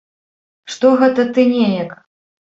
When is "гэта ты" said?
1.03-1.47